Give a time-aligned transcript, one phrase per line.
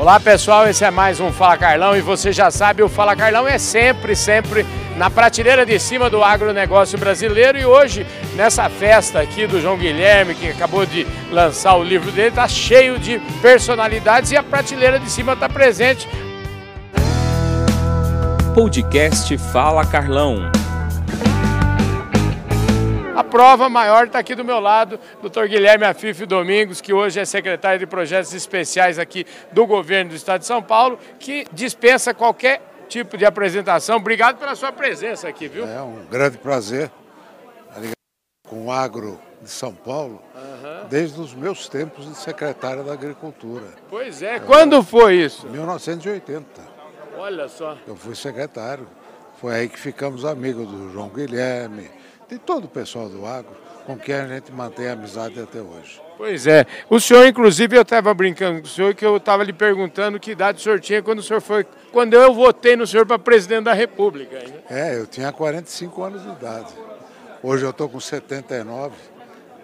[0.00, 3.46] Olá pessoal, esse é mais um Fala Carlão e você já sabe, o Fala Carlão
[3.46, 4.64] é sempre, sempre
[4.96, 10.34] na prateleira de cima do agronegócio brasileiro e hoje, nessa festa aqui do João Guilherme,
[10.34, 15.10] que acabou de lançar o livro dele, está cheio de personalidades e a prateleira de
[15.10, 16.08] cima está presente.
[18.54, 20.50] Podcast Fala Carlão
[23.24, 27.78] prova maior está aqui do meu lado, doutor Guilherme Afife Domingos, que hoje é secretário
[27.78, 33.16] de Projetos Especiais aqui do governo do Estado de São Paulo, que dispensa qualquer tipo
[33.16, 33.96] de apresentação.
[33.96, 35.66] Obrigado pela sua presença aqui, viu?
[35.66, 36.90] É um grande prazer
[38.50, 40.88] com o agro de São Paulo, uhum.
[40.88, 43.66] desde os meus tempos de secretário da Agricultura.
[43.88, 45.48] Pois é, quando foi isso?
[45.48, 46.44] 1980.
[47.16, 47.78] Olha só.
[47.86, 48.88] Eu fui secretário.
[49.40, 51.90] Foi aí que ficamos amigos do João Guilherme,
[52.28, 55.98] de todo o pessoal do agro, com quem a gente mantém a amizade até hoje.
[56.18, 56.66] Pois é.
[56.90, 60.32] O senhor, inclusive, eu estava brincando com o senhor que eu estava lhe perguntando que
[60.32, 61.66] idade o senhor tinha quando o senhor foi.
[61.90, 64.36] Quando eu votei no senhor para presidente da República.
[64.40, 64.52] Né?
[64.68, 66.74] É, eu tinha 45 anos de idade.
[67.42, 68.94] Hoje eu estou com 79.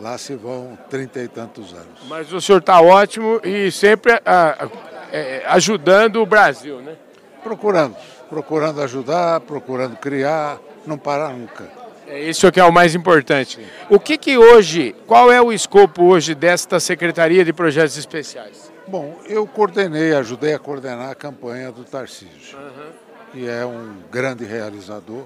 [0.00, 2.00] Lá se vão trinta e tantos anos.
[2.08, 6.96] Mas o senhor está ótimo e sempre a, a, a, ajudando o Brasil, né?
[7.44, 7.96] Procurando,
[8.30, 11.68] procurando ajudar, procurando criar, não parar nunca.
[12.06, 13.58] É isso que é o mais importante.
[13.88, 18.72] O que que hoje, qual é o escopo hoje desta Secretaria de Projetos Especiais?
[18.88, 22.90] Bom, eu coordenei, ajudei a coordenar a campanha do Tarcísio, uhum.
[23.32, 25.24] que é um grande realizador.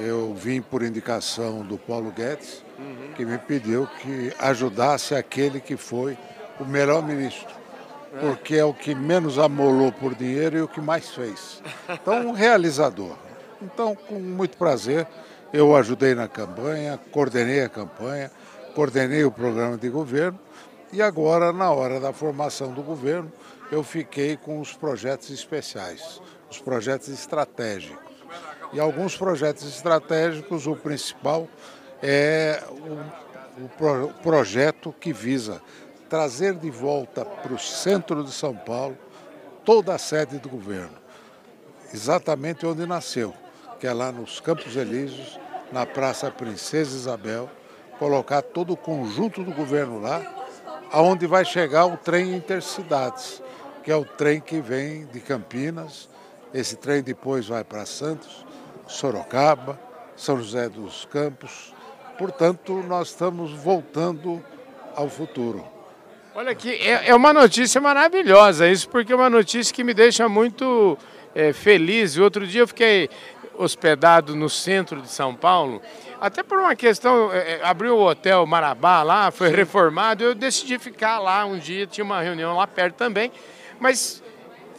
[0.00, 3.12] Eu vim por indicação do Paulo Guedes, uhum.
[3.14, 6.16] que me pediu que ajudasse aquele que foi
[6.58, 7.63] o melhor ministro, é.
[8.20, 11.62] Porque é o que menos amolou por dinheiro e o que mais fez.
[11.88, 13.16] Então, um realizador.
[13.60, 15.06] Então, com muito prazer,
[15.52, 18.30] eu ajudei na campanha, coordenei a campanha,
[18.74, 20.38] coordenei o programa de governo
[20.92, 23.32] e agora, na hora da formação do governo,
[23.70, 28.14] eu fiquei com os projetos especiais, os projetos estratégicos.
[28.72, 31.48] E alguns projetos estratégicos, o principal
[32.02, 35.60] é o, o, pro, o projeto que visa
[36.08, 38.96] trazer de volta para o centro de São Paulo
[39.64, 40.96] toda a sede do governo,
[41.92, 43.34] exatamente onde nasceu,
[43.80, 45.38] que é lá nos Campos Elíseos,
[45.72, 47.50] na Praça Princesa Isabel,
[47.98, 50.22] colocar todo o conjunto do governo lá,
[50.92, 53.42] aonde vai chegar o trem Intercidades,
[53.82, 56.08] que é o trem que vem de Campinas.
[56.52, 58.46] Esse trem depois vai para Santos,
[58.86, 59.78] Sorocaba,
[60.16, 61.74] São José dos Campos.
[62.16, 64.42] Portanto, nós estamos voltando
[64.94, 65.73] ao futuro.
[66.36, 70.28] Olha aqui, é, é uma notícia maravilhosa isso, porque é uma notícia que me deixa
[70.28, 70.98] muito
[71.32, 72.16] é, feliz.
[72.18, 73.08] Outro dia eu fiquei
[73.56, 75.80] hospedado no centro de São Paulo,
[76.20, 79.54] até por uma questão, é, é, abriu o hotel Marabá lá, foi Sim.
[79.54, 83.30] reformado, eu decidi ficar lá um dia, tinha uma reunião lá perto também,
[83.78, 84.20] mas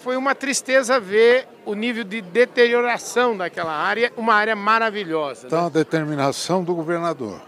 [0.00, 5.46] foi uma tristeza ver o nível de deterioração daquela área, uma área maravilhosa.
[5.46, 5.66] Então, né?
[5.66, 7.40] a determinação do governador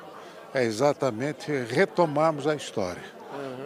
[0.54, 3.15] é exatamente retomarmos a história.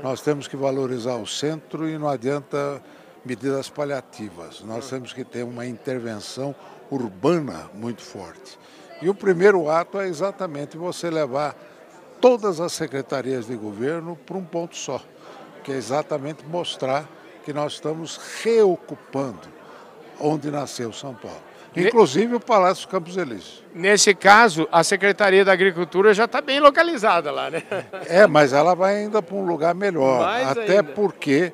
[0.03, 2.83] Nós temos que valorizar o centro e não adianta
[3.25, 4.63] medidas paliativas.
[4.63, 6.55] Nós temos que ter uma intervenção
[6.91, 8.59] urbana muito forte.
[9.03, 11.55] E o primeiro ato é exatamente você levar
[12.21, 15.01] todas as secretarias de governo para um ponto só,
[15.63, 17.09] que é exatamente mostrar
[17.45, 19.49] que nós estamos reocupando
[20.19, 21.50] onde nasceu São Paulo.
[21.77, 23.63] Inclusive o Palácio Campos Elíseos.
[23.75, 27.63] Nesse caso, a Secretaria da Agricultura já está bem localizada lá, né?
[28.09, 30.21] É, mas ela vai ainda para um lugar melhor.
[30.21, 30.85] Mais até ainda.
[30.85, 31.53] porque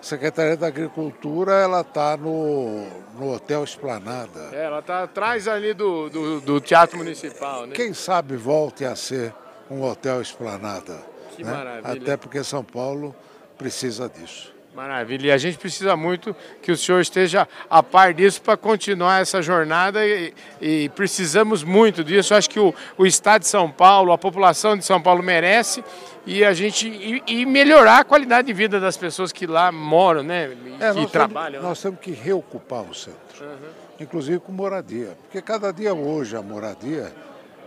[0.00, 2.86] Secretaria da Agricultura ela está no,
[3.18, 4.50] no Hotel Esplanada.
[4.52, 7.74] É, ela está atrás ali do, do, do, Teatro Municipal, né?
[7.74, 9.34] Quem sabe volte a ser
[9.68, 11.02] um Hotel Esplanada.
[11.34, 11.50] Que né?
[11.50, 12.02] maravilha.
[12.02, 13.14] Até porque São Paulo
[13.58, 14.55] precisa disso.
[14.76, 15.28] Maravilha.
[15.28, 19.40] E a gente precisa muito que o senhor esteja a par disso para continuar essa
[19.40, 22.34] jornada e, e, precisamos muito disso.
[22.34, 25.82] acho que o, o Estado de São Paulo, a população de São Paulo merece
[26.26, 30.22] e a gente e, e melhorar a qualidade de vida das pessoas que lá moram,
[30.22, 30.54] né?
[30.78, 31.52] É, que trabalham.
[31.52, 33.70] Temos, nós temos que reocupar o centro, uhum.
[33.98, 37.14] inclusive com moradia, porque cada dia hoje a moradia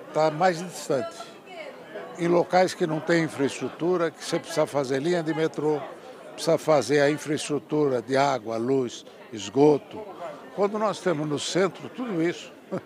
[0.10, 1.18] está mais distante.
[2.20, 5.82] Em locais que não tem infraestrutura, que você precisa fazer linha de metrô,
[6.40, 10.00] precisa fazer a infraestrutura de água, luz, esgoto.
[10.56, 12.52] Quando nós temos no centro tudo isso.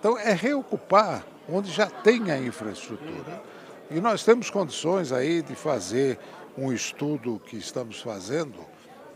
[0.00, 3.42] Então é reocupar onde já tem a infraestrutura.
[3.90, 6.16] E nós temos condições aí de fazer
[6.56, 8.54] um estudo que estamos fazendo,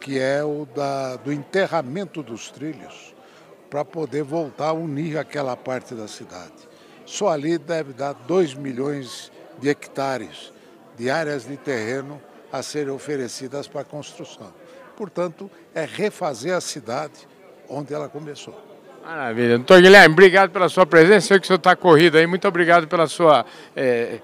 [0.01, 3.15] que é o da, do enterramento dos trilhos,
[3.71, 6.69] para poder voltar a unir aquela parte da cidade.
[7.07, 9.31] Só ali deve dar 2 milhões
[9.61, 10.53] de hectares
[10.97, 12.21] de áreas de terreno
[12.53, 14.53] a serem oferecidas para construção.
[14.97, 17.27] Portanto, é refazer a cidade
[17.69, 18.55] onde ela começou.
[19.05, 19.57] Maravilha.
[19.57, 21.29] Doutor Guilherme, obrigado pela sua presença.
[21.29, 22.27] Sei que o senhor está corrido aí.
[22.27, 23.45] Muito obrigado pela sua,
[23.75, 24.21] é,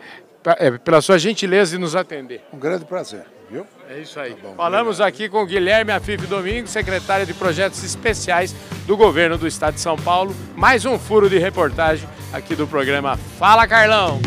[0.84, 2.42] pela sua gentileza de nos atender.
[2.52, 3.24] Um grande prazer.
[3.50, 3.66] Viu?
[3.88, 4.34] É isso aí.
[4.34, 5.08] Tá bom, Falamos obrigado.
[5.08, 8.54] aqui com o Guilherme Afif Domingos, secretário de Projetos Especiais
[8.86, 10.36] do Governo do Estado de São Paulo.
[10.54, 14.20] Mais um furo de reportagem aqui do programa Fala Carlão.